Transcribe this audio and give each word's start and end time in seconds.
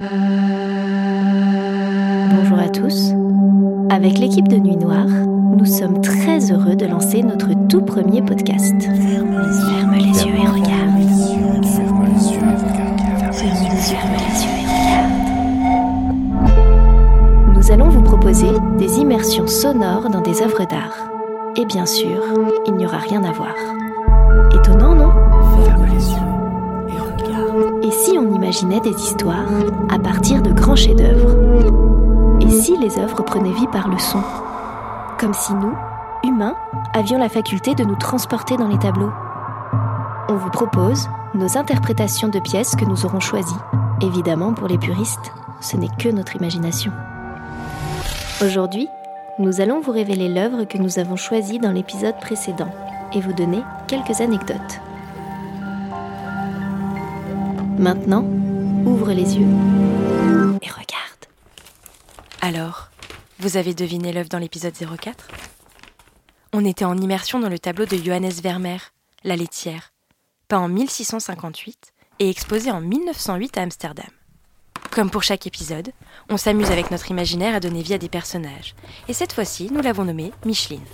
Bonjour 0.00 0.14
à 2.60 2.68
tous. 2.68 3.14
Avec 3.90 4.18
l'équipe 4.18 4.46
de 4.46 4.54
Nuit 4.56 4.76
Noire, 4.76 5.08
nous 5.08 5.64
sommes 5.64 6.00
très 6.00 6.52
heureux 6.52 6.76
de 6.76 6.86
lancer 6.86 7.24
notre 7.24 7.48
tout 7.66 7.80
premier 7.80 8.22
podcast. 8.22 8.80
Ferme 8.80 9.96
les 9.96 10.22
yeux, 10.24 10.36
et 10.36 10.46
regarde. 10.46 11.02
Ferme 11.64 12.04
les 12.04 12.30
yeux 12.30 12.38
et 12.38 12.54
regarde. 12.54 13.34
Ferme 13.34 13.58
les 13.64 13.90
yeux 13.90 13.98
et 13.98 14.66
regarde. 14.70 15.16
Nous 17.56 17.72
allons 17.72 17.88
vous 17.88 18.02
proposer 18.02 18.52
des 18.78 18.98
immersions 18.98 19.48
sonores 19.48 20.10
dans 20.10 20.20
des 20.20 20.42
œuvres 20.42 20.64
d'art. 20.64 21.10
Et 21.56 21.64
bien 21.64 21.86
sûr, 21.86 22.22
il 22.68 22.74
n'y 22.74 22.86
aura 22.86 22.98
rien 22.98 23.24
à 23.24 23.32
voir. 23.32 23.56
Étonnant, 24.54 24.87
on 28.18 28.34
imaginait 28.34 28.80
des 28.80 28.94
histoires 28.94 29.48
à 29.88 29.98
partir 29.98 30.42
de 30.42 30.50
grands 30.50 30.76
chefs-d'œuvre 30.76 31.36
Et 32.40 32.50
si 32.50 32.76
les 32.76 32.98
œuvres 32.98 33.22
prenaient 33.22 33.52
vie 33.52 33.68
par 33.68 33.88
le 33.88 33.98
son? 33.98 34.22
Comme 35.20 35.34
si 35.34 35.54
nous, 35.54 35.74
humains, 36.24 36.56
avions 36.94 37.18
la 37.18 37.28
faculté 37.28 37.74
de 37.74 37.84
nous 37.84 37.96
transporter 37.96 38.56
dans 38.56 38.66
les 38.66 38.78
tableaux. 38.78 39.12
On 40.28 40.34
vous 40.34 40.50
propose 40.50 41.08
nos 41.34 41.56
interprétations 41.56 42.28
de 42.28 42.40
pièces 42.40 42.74
que 42.74 42.84
nous 42.84 43.06
aurons 43.06 43.20
choisies. 43.20 43.54
Évidemment, 44.00 44.52
pour 44.52 44.68
les 44.68 44.78
puristes, 44.78 45.32
ce 45.60 45.76
n'est 45.76 45.88
que 45.98 46.08
notre 46.08 46.36
imagination. 46.36 46.92
Aujourd'hui, 48.42 48.88
nous 49.38 49.60
allons 49.60 49.80
vous 49.80 49.92
révéler 49.92 50.28
l'œuvre 50.28 50.64
que 50.64 50.78
nous 50.78 50.98
avons 50.98 51.16
choisie 51.16 51.58
dans 51.58 51.72
l'épisode 51.72 52.18
précédent 52.20 52.70
et 53.12 53.20
vous 53.20 53.32
donner 53.32 53.62
quelques 53.86 54.20
anecdotes. 54.20 54.80
Maintenant, 57.78 58.24
ouvre 58.84 59.12
les 59.12 59.36
yeux 59.36 59.46
et 60.62 60.68
regarde. 60.68 61.26
Alors, 62.40 62.90
vous 63.38 63.56
avez 63.56 63.72
deviné 63.72 64.12
l'œuvre 64.12 64.28
dans 64.28 64.38
l'épisode 64.38 64.74
04 64.74 65.28
On 66.52 66.64
était 66.64 66.84
en 66.84 66.98
immersion 66.98 67.38
dans 67.38 67.48
le 67.48 67.60
tableau 67.60 67.86
de 67.86 67.96
Johannes 67.96 68.32
Vermeer, 68.42 68.92
La 69.22 69.36
laitière, 69.36 69.92
peint 70.48 70.58
en 70.58 70.68
1658 70.68 71.92
et 72.18 72.28
exposé 72.28 72.72
en 72.72 72.80
1908 72.80 73.58
à 73.58 73.62
Amsterdam. 73.62 74.10
Comme 74.90 75.10
pour 75.10 75.22
chaque 75.22 75.46
épisode, 75.46 75.92
on 76.30 76.36
s'amuse 76.36 76.72
avec 76.72 76.90
notre 76.90 77.12
imaginaire 77.12 77.54
à 77.54 77.60
donner 77.60 77.82
vie 77.82 77.94
à 77.94 77.98
des 77.98 78.08
personnages. 78.08 78.74
Et 79.06 79.12
cette 79.12 79.32
fois-ci, 79.32 79.70
nous 79.70 79.82
l'avons 79.82 80.04
nommée 80.04 80.32
Micheline. 80.44 80.84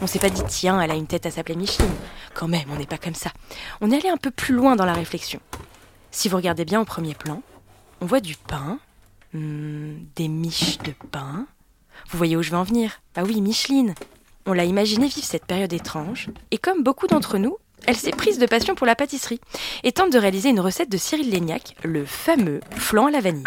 On 0.00 0.06
s'est 0.06 0.20
pas 0.20 0.30
dit, 0.30 0.44
tiens, 0.46 0.80
elle 0.80 0.92
a 0.92 0.94
une 0.94 1.08
tête 1.08 1.26
à 1.26 1.32
s'appeler 1.32 1.56
Micheline. 1.56 1.90
Quand 2.32 2.46
même, 2.46 2.70
on 2.70 2.76
n'est 2.76 2.86
pas 2.86 2.98
comme 2.98 3.16
ça. 3.16 3.32
On 3.80 3.90
est 3.90 3.96
allé 3.96 4.08
un 4.08 4.16
peu 4.16 4.30
plus 4.30 4.54
loin 4.54 4.76
dans 4.76 4.86
la 4.86 4.92
réflexion. 4.92 5.40
Si 6.14 6.28
vous 6.28 6.36
regardez 6.36 6.66
bien 6.66 6.80
au 6.80 6.84
premier 6.84 7.14
plan, 7.14 7.42
on 8.02 8.06
voit 8.06 8.20
du 8.20 8.36
pain, 8.36 8.78
hmm, 9.32 9.94
des 10.14 10.28
miches 10.28 10.78
de 10.78 10.92
pain. 11.10 11.46
Vous 12.10 12.18
voyez 12.18 12.36
où 12.36 12.42
je 12.42 12.50
veux 12.50 12.58
en 12.58 12.64
venir? 12.64 13.00
Bah 13.14 13.22
oui, 13.24 13.40
Micheline. 13.40 13.94
On 14.44 14.52
l'a 14.52 14.66
imaginé 14.66 15.06
vivre 15.06 15.26
cette 15.26 15.46
période 15.46 15.72
étrange, 15.72 16.28
et 16.50 16.58
comme 16.58 16.82
beaucoup 16.82 17.06
d'entre 17.06 17.38
nous, 17.38 17.56
elle 17.86 17.96
s'est 17.96 18.10
prise 18.10 18.38
de 18.38 18.46
passion 18.46 18.74
pour 18.74 18.86
la 18.86 18.94
pâtisserie 18.94 19.40
et 19.84 19.92
tente 19.92 20.12
de 20.12 20.18
réaliser 20.18 20.50
une 20.50 20.60
recette 20.60 20.90
de 20.90 20.98
Cyril 20.98 21.30
Lignac, 21.30 21.76
le 21.82 22.04
fameux 22.04 22.60
flan 22.72 23.06
à 23.06 23.10
la 23.10 23.20
vanille. 23.20 23.44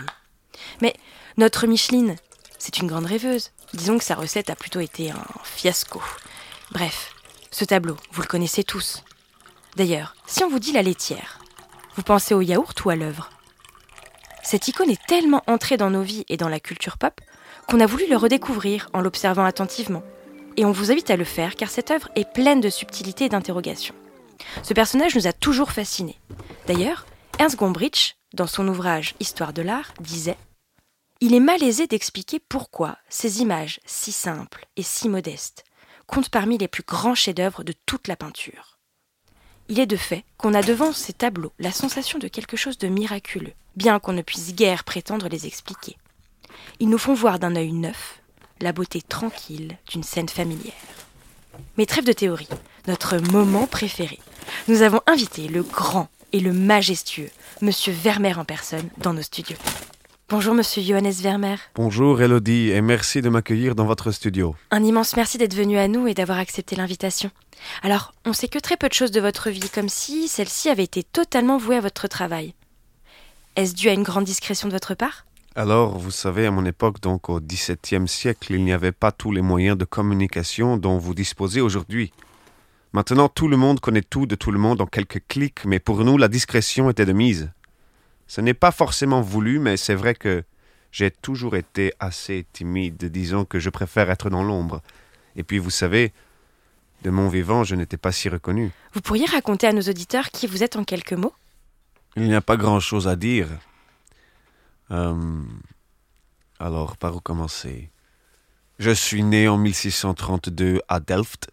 Mais 0.81 0.93
notre 1.37 1.67
Micheline, 1.67 2.15
c'est 2.57 2.79
une 2.79 2.87
grande 2.87 3.05
rêveuse. 3.05 3.51
Disons 3.73 3.97
que 3.97 4.03
sa 4.03 4.15
recette 4.15 4.49
a 4.49 4.55
plutôt 4.55 4.79
été 4.79 5.11
un 5.11 5.23
fiasco. 5.43 6.01
Bref, 6.71 7.13
ce 7.51 7.63
tableau, 7.63 7.95
vous 8.11 8.23
le 8.23 8.27
connaissez 8.27 8.63
tous. 8.63 9.03
D'ailleurs, 9.75 10.15
si 10.25 10.43
on 10.43 10.49
vous 10.49 10.59
dit 10.59 10.71
la 10.71 10.81
laitière, 10.81 11.39
vous 11.95 12.03
pensez 12.03 12.33
au 12.33 12.41
yaourt 12.41 12.83
ou 12.83 12.89
à 12.89 12.95
l'œuvre? 12.95 13.29
Cette 14.43 14.67
icône 14.67 14.91
est 14.91 15.05
tellement 15.07 15.43
entrée 15.47 15.77
dans 15.77 15.89
nos 15.89 16.01
vies 16.01 16.25
et 16.29 16.37
dans 16.37 16.49
la 16.49 16.59
culture 16.59 16.97
pop 16.97 17.19
qu'on 17.67 17.79
a 17.79 17.85
voulu 17.85 18.07
le 18.09 18.17
redécouvrir 18.17 18.89
en 18.93 19.01
l'observant 19.01 19.45
attentivement. 19.45 20.03
Et 20.57 20.65
on 20.65 20.71
vous 20.71 20.91
invite 20.91 21.09
à 21.09 21.15
le 21.15 21.23
faire 21.23 21.55
car 21.55 21.69
cette 21.69 21.91
œuvre 21.91 22.09
est 22.15 22.31
pleine 22.31 22.61
de 22.61 22.69
subtilités 22.69 23.25
et 23.25 23.29
d'interrogations. 23.29 23.95
Ce 24.61 24.73
personnage 24.73 25.15
nous 25.15 25.27
a 25.27 25.33
toujours 25.33 25.71
fascinés. 25.71 26.19
D'ailleurs, 26.67 27.05
Ernst 27.39 27.57
Gombrich, 27.57 28.17
dans 28.33 28.47
son 28.47 28.67
ouvrage 28.67 29.15
Histoire 29.19 29.53
de 29.53 29.61
l'art, 29.61 29.93
disait 29.99 30.37
Il 31.21 31.33
est 31.33 31.39
malaisé 31.39 31.87
d'expliquer 31.87 32.39
pourquoi 32.39 32.97
ces 33.09 33.41
images 33.41 33.79
si 33.85 34.11
simples 34.11 34.67
et 34.75 34.83
si 34.83 35.09
modestes 35.09 35.63
comptent 36.07 36.29
parmi 36.29 36.57
les 36.57 36.67
plus 36.67 36.83
grands 36.83 37.15
chefs-d'œuvre 37.15 37.63
de 37.63 37.73
toute 37.85 38.07
la 38.07 38.15
peinture. 38.15 38.74
Il 39.67 39.79
est 39.79 39.87
de 39.87 39.97
fait 39.97 40.23
qu'on 40.37 40.53
a 40.53 40.61
devant 40.61 40.93
ces 40.93 41.13
tableaux 41.13 41.51
la 41.59 41.71
sensation 41.71 42.19
de 42.19 42.27
quelque 42.27 42.57
chose 42.57 42.77
de 42.77 42.87
miraculeux, 42.87 43.53
bien 43.75 43.99
qu'on 43.99 44.13
ne 44.13 44.21
puisse 44.21 44.53
guère 44.53 44.83
prétendre 44.83 45.27
les 45.27 45.47
expliquer. 45.47 45.97
Ils 46.79 46.89
nous 46.89 46.97
font 46.97 47.13
voir 47.13 47.39
d'un 47.39 47.55
œil 47.55 47.71
neuf 47.71 48.21
la 48.61 48.71
beauté 48.71 49.01
tranquille 49.01 49.77
d'une 49.89 50.03
scène 50.03 50.29
familière. 50.29 50.73
Mais 51.77 51.85
trêve 51.85 52.05
de 52.05 52.13
théorie, 52.13 52.47
notre 52.87 53.17
moment 53.17 53.67
préféré. 53.67 54.19
Nous 54.67 54.81
avons 54.81 55.01
invité 55.07 55.47
le 55.47 55.63
grand 55.63 56.09
et 56.31 56.39
le 56.39 56.53
majestueux 56.53 57.29
Monsieur 57.61 57.93
Vermeer 57.93 58.37
en 58.37 58.45
personne 58.45 58.89
dans 58.97 59.13
nos 59.13 59.21
studios. 59.21 59.57
Bonjour 60.27 60.55
Monsieur 60.55 60.81
Johannes 60.81 61.11
Vermeer. 61.11 61.59
Bonjour 61.75 62.19
Elodie 62.19 62.71
et 62.71 62.81
merci 62.81 63.21
de 63.21 63.29
m'accueillir 63.29 63.75
dans 63.75 63.85
votre 63.85 64.09
studio. 64.09 64.55
Un 64.71 64.83
immense 64.83 65.15
merci 65.15 65.37
d'être 65.37 65.53
venu 65.53 65.77
à 65.77 65.87
nous 65.87 66.07
et 66.07 66.15
d'avoir 66.15 66.39
accepté 66.39 66.75
l'invitation. 66.75 67.29
Alors, 67.83 68.11
on 68.25 68.33
sait 68.33 68.47
que 68.47 68.57
très 68.57 68.75
peu 68.75 68.89
de 68.89 68.93
choses 68.93 69.11
de 69.11 69.21
votre 69.21 69.51
vie, 69.51 69.69
comme 69.69 69.87
si 69.87 70.27
celle-ci 70.27 70.69
avait 70.69 70.83
été 70.83 71.03
totalement 71.03 71.59
vouée 71.59 71.75
à 71.75 71.81
votre 71.81 72.07
travail. 72.07 72.55
Est-ce 73.55 73.75
dû 73.75 73.87
à 73.87 73.93
une 73.93 74.01
grande 74.01 74.23
discrétion 74.23 74.67
de 74.67 74.73
votre 74.73 74.95
part? 74.95 75.27
Alors, 75.55 75.99
vous 75.99 76.09
savez, 76.09 76.47
à 76.47 76.51
mon 76.51 76.65
époque, 76.65 76.99
donc 77.01 77.29
au 77.29 77.39
XVIIe 77.39 78.07
siècle, 78.07 78.55
il 78.55 78.63
n'y 78.63 78.73
avait 78.73 78.91
pas 78.91 79.11
tous 79.11 79.31
les 79.31 79.43
moyens 79.43 79.77
de 79.77 79.85
communication 79.85 80.77
dont 80.77 80.97
vous 80.97 81.13
disposez 81.13 81.61
aujourd'hui. 81.61 82.11
Maintenant, 82.93 83.29
tout 83.29 83.47
le 83.47 83.57
monde 83.57 83.79
connaît 83.79 84.01
tout 84.01 84.25
de 84.25 84.33
tout 84.33 84.51
le 84.51 84.57
monde 84.57 84.81
en 84.81 84.87
quelques 84.87 85.21
clics, 85.27 85.65
mais 85.65 85.79
pour 85.79 86.03
nous, 86.03 86.17
la 86.17 86.29
discrétion 86.29 86.89
était 86.89 87.05
de 87.05 87.13
mise. 87.13 87.51
Ce 88.27 88.41
n'est 88.41 88.53
pas 88.53 88.71
forcément 88.71 89.21
voulu, 89.21 89.59
mais 89.59 89.77
c'est 89.77 89.95
vrai 89.95 90.15
que 90.15 90.43
j'ai 90.91 91.11
toujours 91.11 91.55
été 91.55 91.93
assez 91.99 92.45
timide, 92.53 93.05
disons 93.05 93.45
que 93.45 93.59
je 93.59 93.69
préfère 93.69 94.09
être 94.09 94.29
dans 94.29 94.43
l'ombre. 94.43 94.81
Et 95.35 95.43
puis, 95.43 95.57
vous 95.57 95.69
savez, 95.69 96.13
de 97.03 97.09
mon 97.09 97.27
vivant, 97.27 97.63
je 97.63 97.75
n'étais 97.75 97.97
pas 97.97 98.11
si 98.11 98.29
reconnu. 98.29 98.71
Vous 98.93 99.01
pourriez 99.01 99.25
raconter 99.25 99.67
à 99.67 99.73
nos 99.73 99.81
auditeurs 99.81 100.29
qui 100.29 100.47
vous 100.47 100.63
êtes 100.63 100.75
en 100.75 100.83
quelques 100.83 101.13
mots? 101.13 101.33
Il 102.15 102.23
n'y 102.23 102.35
a 102.35 102.41
pas 102.41 102.57
grand-chose 102.57 103.07
à 103.07 103.15
dire. 103.15 103.49
Euh, 104.91 105.43
alors, 106.59 106.97
par 106.97 107.15
où 107.15 107.19
commencer? 107.19 107.91
Je 108.79 108.91
suis 108.91 109.23
né 109.23 109.47
en 109.47 109.57
1632 109.57 110.81
à 110.87 110.99
Delft. 110.99 111.49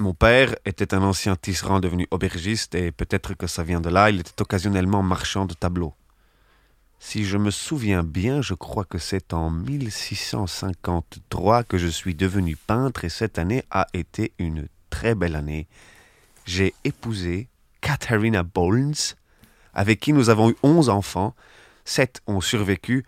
Mon 0.00 0.14
père 0.14 0.54
était 0.64 0.94
un 0.94 1.02
ancien 1.02 1.34
tisserand 1.34 1.80
devenu 1.80 2.06
aubergiste 2.12 2.76
et 2.76 2.92
peut-être 2.92 3.34
que 3.34 3.48
ça 3.48 3.64
vient 3.64 3.80
de 3.80 3.88
là, 3.88 4.10
il 4.10 4.20
était 4.20 4.40
occasionnellement 4.40 5.02
marchand 5.02 5.44
de 5.44 5.54
tableaux. 5.54 5.92
Si 7.00 7.24
je 7.24 7.36
me 7.36 7.50
souviens 7.50 8.04
bien, 8.04 8.40
je 8.40 8.54
crois 8.54 8.84
que 8.84 8.98
c'est 8.98 9.32
en 9.32 9.50
1653 9.50 11.64
que 11.64 11.78
je 11.78 11.88
suis 11.88 12.14
devenu 12.14 12.54
peintre 12.54 13.04
et 13.04 13.08
cette 13.08 13.40
année 13.40 13.64
a 13.72 13.88
été 13.92 14.30
une 14.38 14.68
très 14.88 15.16
belle 15.16 15.34
année. 15.34 15.66
J'ai 16.44 16.74
épousé 16.84 17.48
Katharina 17.80 18.44
Bollens, 18.44 19.16
avec 19.74 19.98
qui 19.98 20.12
nous 20.12 20.30
avons 20.30 20.50
eu 20.50 20.56
onze 20.62 20.90
enfants. 20.90 21.34
Sept 21.84 22.22
ont 22.28 22.40
survécu, 22.40 23.04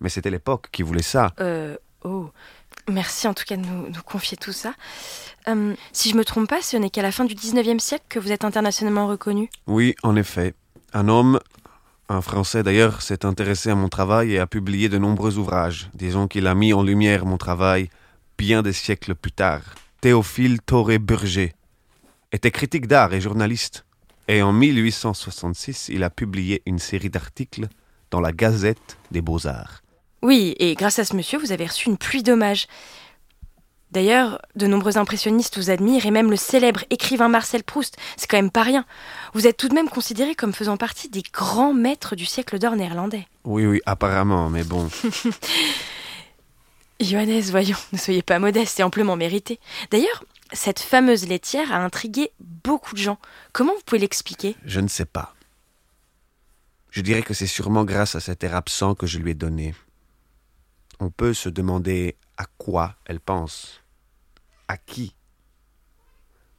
mais 0.00 0.08
c'était 0.08 0.30
l'époque 0.30 0.70
qui 0.72 0.82
voulait 0.82 1.02
ça. 1.02 1.34
Euh. 1.40 1.76
Oh. 2.04 2.30
Merci 2.88 3.28
en 3.28 3.34
tout 3.34 3.44
cas 3.46 3.56
de 3.56 3.64
nous, 3.64 3.92
confier 4.04 4.36
tout 4.36 4.52
ça. 4.52 4.74
Euh, 5.48 5.74
si 5.92 6.10
je 6.10 6.16
me 6.16 6.24
trompe 6.24 6.48
pas, 6.48 6.62
ce 6.62 6.76
n'est 6.76 6.90
qu'à 6.90 7.02
la 7.02 7.12
fin 7.12 7.24
du 7.24 7.34
19e 7.34 7.78
siècle 7.78 8.04
que 8.08 8.18
vous 8.18 8.32
êtes 8.32 8.44
internationalement 8.44 9.06
reconnu. 9.06 9.48
Oui, 9.66 9.94
en 10.02 10.16
effet. 10.16 10.54
Un 10.92 11.08
homme, 11.08 11.38
un 12.08 12.20
Français 12.20 12.62
d'ailleurs, 12.62 13.02
s'est 13.02 13.24
intéressé 13.24 13.70
à 13.70 13.74
mon 13.74 13.88
travail 13.88 14.32
et 14.32 14.38
a 14.38 14.46
publié 14.46 14.88
de 14.88 14.98
nombreux 14.98 15.38
ouvrages. 15.38 15.90
Disons 15.94 16.26
qu'il 16.26 16.46
a 16.46 16.54
mis 16.54 16.72
en 16.72 16.82
lumière 16.82 17.26
mon 17.26 17.38
travail 17.38 17.90
bien 18.38 18.62
des 18.62 18.72
siècles 18.72 19.14
plus 19.14 19.32
tard. 19.32 19.62
Théophile 20.00 20.60
Toré 20.62 20.98
Burger 20.98 21.54
était 22.32 22.50
critique 22.50 22.86
d'art 22.86 23.12
et 23.12 23.20
journaliste. 23.20 23.84
Et 24.28 24.42
en 24.42 24.52
1866, 24.52 25.90
il 25.90 26.02
a 26.04 26.10
publié 26.10 26.62
une 26.64 26.78
série 26.78 27.10
d'articles 27.10 27.68
dans 28.10 28.20
la 28.20 28.32
Gazette 28.32 28.96
des 29.10 29.20
Beaux-Arts. 29.20 29.82
Oui, 30.22 30.54
et 30.58 30.74
grâce 30.74 30.98
à 30.98 31.04
ce 31.04 31.16
monsieur, 31.16 31.38
vous 31.38 31.52
avez 31.52 31.66
reçu 31.66 31.88
une 31.88 31.96
pluie 31.96 32.22
d'hommages. 32.22 32.66
D'ailleurs, 33.90 34.40
de 34.54 34.68
nombreux 34.68 34.98
impressionnistes 34.98 35.58
vous 35.58 35.70
admirent 35.70 36.06
et 36.06 36.12
même 36.12 36.30
le 36.30 36.36
célèbre 36.36 36.84
écrivain 36.90 37.28
Marcel 37.28 37.64
Proust, 37.64 37.96
c'est 38.16 38.28
quand 38.28 38.36
même 38.36 38.50
pas 38.50 38.62
rien. 38.62 38.84
Vous 39.34 39.48
êtes 39.48 39.56
tout 39.56 39.68
de 39.68 39.74
même 39.74 39.88
considéré 39.88 40.36
comme 40.36 40.52
faisant 40.52 40.76
partie 40.76 41.08
des 41.08 41.24
grands 41.32 41.74
maîtres 41.74 42.14
du 42.14 42.24
siècle 42.24 42.58
d'or 42.58 42.76
néerlandais. 42.76 43.26
Oui, 43.44 43.66
oui, 43.66 43.80
apparemment, 43.86 44.48
mais 44.48 44.62
bon. 44.62 44.88
Johannes, 47.00 47.42
voyons, 47.50 47.78
ne 47.92 47.98
soyez 47.98 48.22
pas 48.22 48.38
modeste, 48.38 48.74
c'est 48.76 48.82
amplement 48.84 49.16
mérité. 49.16 49.58
D'ailleurs, 49.90 50.22
cette 50.52 50.80
fameuse 50.80 51.26
laitière 51.26 51.72
a 51.72 51.78
intrigué 51.78 52.30
beaucoup 52.40 52.94
de 52.94 53.00
gens. 53.00 53.18
Comment 53.52 53.74
vous 53.74 53.82
pouvez 53.84 54.00
l'expliquer? 54.00 54.56
Je 54.64 54.80
ne 54.80 54.88
sais 54.88 55.04
pas. 55.04 55.34
Je 56.90 57.00
dirais 57.00 57.22
que 57.22 57.34
c'est 57.34 57.46
sûrement 57.46 57.84
grâce 57.84 58.14
à 58.14 58.20
cet 58.20 58.44
air 58.44 58.54
absent 58.54 58.94
que 58.94 59.06
je 59.06 59.18
lui 59.18 59.30
ai 59.30 59.34
donné. 59.34 59.74
On 61.00 61.10
peut 61.10 61.32
se 61.32 61.48
demander 61.48 62.16
à 62.36 62.44
quoi 62.58 62.94
elle 63.06 63.20
pense. 63.20 63.82
À 64.68 64.76
qui? 64.76 65.14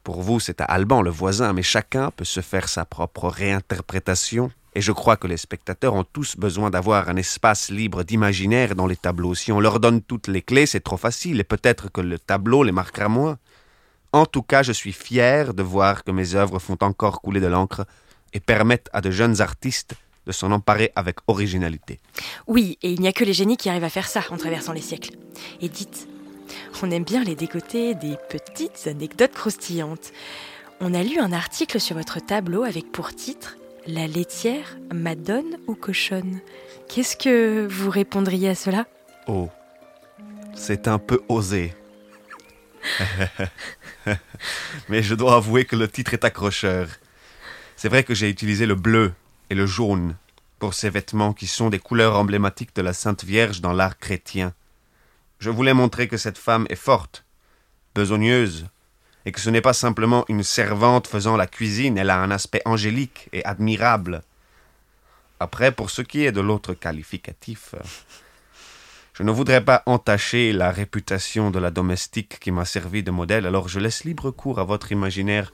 Pour 0.04 0.24
vous, 0.24 0.40
c'est 0.40 0.62
à 0.62 0.66
Alban, 0.66 1.04
le 1.04 1.12
voisin, 1.12 1.54
mais 1.54 1.62
chacun 1.62 2.10
peut 2.10 2.26
se 2.26 2.42
faire 2.42 2.68
sa 2.68 2.84
propre 2.84 3.30
réinterprétation 3.30 4.52
et 4.74 4.82
je 4.82 4.92
crois 4.92 5.18
que 5.18 5.28
les 5.28 5.38
spectateurs 5.38 5.94
ont 5.94 6.04
tous 6.04 6.38
besoin 6.38 6.72
d'avoir 6.72 7.10
un 7.10 7.18
espace 7.18 7.70
libre 7.70 8.04
d'imaginaire 8.04 8.74
dans 8.74 8.88
les 8.88 8.96
tableaux. 8.96 9.36
Si 9.36 9.52
on 9.52 9.60
leur 9.60 9.80
donne 9.80 10.02
toutes 10.02 10.28
les 10.28 10.42
clés, 10.42 10.66
c'est 10.66 10.80
trop 10.80 10.98
facile, 10.98 11.40
et 11.40 11.44
peut-être 11.44 11.92
que 11.92 12.02
le 12.02 12.18
tableau 12.18 12.64
les 12.64 12.72
marquera 12.72 13.10
moins. 13.10 13.38
En 14.14 14.26
tout 14.26 14.42
cas, 14.42 14.64
je 14.64 14.72
suis 14.72 14.94
fier 14.94 15.54
de 15.54 15.62
voir 15.62 16.04
que 16.04 16.12
mes 16.12 16.36
œuvres 16.36 16.60
font 16.60 16.78
encore 16.82 17.22
couler 17.22 17.42
de 17.42 17.48
l'encre 17.48 17.86
et 18.34 18.40
permettent 18.40 18.90
à 18.94 19.02
de 19.02 19.12
jeunes 19.12 19.42
artistes 19.42 19.96
de 20.26 20.32
s'en 20.32 20.52
emparer 20.52 20.92
avec 20.96 21.18
originalité. 21.28 22.00
Oui, 22.48 22.78
et 22.82 22.92
il 22.92 23.02
n'y 23.02 23.08
a 23.08 23.14
que 23.14 23.24
les 23.24 23.34
génies 23.34 23.58
qui 23.58 23.70
arrivent 23.70 23.84
à 23.84 23.90
faire 23.90 24.08
ça 24.08 24.24
en 24.30 24.38
traversant 24.38 24.74
les 24.74 24.82
siècles. 24.82 25.16
Et 25.62 25.70
dites, 25.70 26.08
on 26.84 26.92
aime 26.92 27.04
bien 27.04 27.24
les 27.24 27.36
dégoter 27.36 27.96
des 27.96 28.18
petites 28.30 28.88
anecdotes 28.88 29.34
croustillantes. 29.34 30.12
On 30.80 30.94
a 30.94 31.04
lu 31.04 31.20
un 31.20 31.32
article 31.32 31.80
sur 31.80 31.96
votre 31.96 32.20
tableau 32.20 32.64
avec 32.64 32.92
pour 32.92 33.14
titre 33.14 33.58
la 33.88 34.08
laitière, 34.08 34.78
madone 34.94 35.58
ou 35.68 35.76
cochonne 35.76 36.40
Qu'est-ce 36.88 37.16
que 37.16 37.68
vous 37.68 37.90
répondriez 37.90 38.50
à 38.50 38.56
cela? 38.56 38.86
Oh, 39.28 39.50
c'est 40.54 40.88
un 40.88 41.00
peu 41.00 41.22
osé. 41.30 41.74
Mais 44.90 45.02
je 45.02 45.16
dois 45.16 45.36
avouer 45.36 45.66
que 45.66 45.76
le 45.76 45.88
titre 45.88 46.14
est 46.14 46.26
accrocheur. 46.26 46.90
C'est 47.76 47.90
vrai 47.90 48.04
que 48.04 48.14
j'ai 48.14 48.30
utilisé 48.30 48.66
le 48.66 48.76
bleu 48.76 49.14
et 49.52 49.56
le 49.56 49.66
jaune 49.66 50.16
pour 50.60 50.74
ces 50.74 50.90
vêtements 50.90 51.34
qui 51.34 51.46
sont 51.46 51.70
des 51.70 51.78
couleurs 51.78 52.16
emblématiques 52.16 52.74
de 52.74 52.82
la 52.82 52.94
Sainte 52.94 53.26
Vierge 53.26 53.60
dans 53.60 53.74
l'art 53.74 53.98
chrétien. 53.98 54.54
Je 55.40 55.50
voulais 55.50 55.74
montrer 55.74 56.08
que 56.08 56.16
cette 56.16 56.38
femme 56.38 56.66
est 56.70 56.76
forte, 56.76 57.26
besogneuse, 57.94 58.68
et 59.26 59.34
que 59.34 59.42
ce 59.42 59.50
n'est 59.50 59.62
pas 59.62 59.74
simplement 59.74 60.24
une 60.30 60.44
servante 60.44 61.06
faisant 61.06 61.36
la 61.36 61.48
cuisine, 61.48 61.98
elle 61.98 62.12
a 62.12 62.18
un 62.18 62.32
aspect 62.32 62.62
angélique 62.64 63.28
et 63.34 63.44
admirable. 63.44 64.22
Après, 65.42 65.74
pour 65.74 65.90
ce 65.90 66.02
qui 66.02 66.24
est 66.24 66.32
de 66.32 66.42
l'autre 66.42 66.74
qualificatif, 66.74 67.76
je 69.14 69.24
ne 69.24 69.32
voudrais 69.32 69.66
pas 69.66 69.84
entacher 69.86 70.54
la 70.54 70.72
réputation 70.72 71.52
de 71.52 71.60
la 71.60 71.72
domestique 71.72 72.40
qui 72.40 72.52
m'a 72.52 72.66
servi 72.66 73.04
de 73.04 73.12
modèle, 73.12 73.46
alors 73.46 73.68
je 73.68 73.82
laisse 73.82 74.06
libre 74.06 74.32
cours 74.32 74.60
à 74.60 74.64
votre 74.64 74.94
imaginaire, 74.94 75.52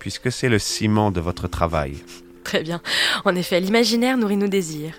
puisque 0.00 0.32
c'est 0.32 0.48
le 0.48 0.58
ciment 0.58 1.12
de 1.12 1.20
votre 1.20 1.46
travail. 1.46 2.02
Très 2.48 2.62
bien. 2.62 2.80
En 3.26 3.36
effet, 3.36 3.60
l'imaginaire 3.60 4.16
nourrit 4.16 4.38
nos 4.38 4.48
désirs. 4.48 4.94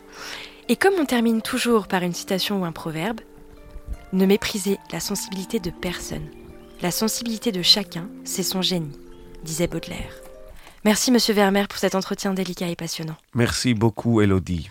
Et 0.68 0.76
comme 0.76 0.94
on 1.00 1.06
termine 1.06 1.42
toujours 1.42 1.88
par 1.88 2.04
une 2.04 2.14
citation 2.14 2.62
ou 2.62 2.66
un 2.66 2.72
proverbe, 2.72 3.22
ne 4.14 4.28
méprisez 4.28 4.78
la 4.94 5.00
sensibilité 5.00 5.60
de 5.60 5.72
personne. 5.72 6.28
La 6.84 6.92
sensibilité 6.92 7.52
de 7.52 7.64
chacun, 7.64 8.08
c'est 8.24 8.44
son 8.44 8.62
génie, 8.62 8.96
disait 9.44 9.66
Baudelaire. 9.66 10.14
Merci, 10.86 11.12
monsieur 11.12 11.34
Vermeer, 11.34 11.68
pour 11.68 11.80
cet 11.80 11.96
entretien 11.96 12.36
délicat 12.36 12.68
et 12.68 12.76
passionnant. 12.76 13.18
Merci 13.34 13.74
beaucoup, 13.74 14.22
Elodie. 14.22 14.70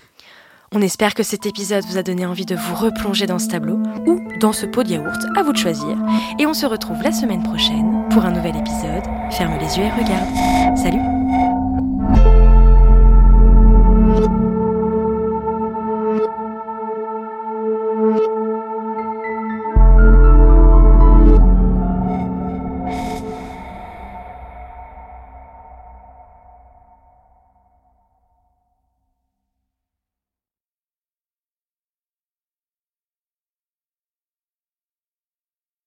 On 0.71 0.81
espère 0.81 1.15
que 1.15 1.25
cet 1.25 1.47
épisode 1.47 1.85
vous 1.85 1.97
a 1.97 2.05
donné 2.05 2.27
envie 2.27 2.47
de 2.47 2.55
vous 2.55 2.77
replonger 2.77 3.27
dans 3.27 3.41
ce 3.41 3.49
tableau 3.49 3.81
ou 4.07 4.21
dans 4.39 4.53
ce 4.53 4.67
pot 4.67 4.85
de 4.85 4.91
yaourt, 4.91 5.19
à 5.35 5.43
vous 5.43 5.53
de 5.53 5.59
choisir. 5.59 5.99
Et 6.39 6.47
on 6.47 6.55
se 6.55 6.67
retrouve 6.67 7.03
la 7.03 7.11
semaine 7.11 7.43
prochaine 7.43 8.07
pour 8.13 8.25
un 8.25 8.31
nouvel 8.31 8.55
épisode. 8.55 9.03
Ferme 9.33 9.59
les 9.59 9.79
yeux 9.79 9.85
et 9.85 9.91
regarde. 9.91 10.79
Salut 10.79 11.18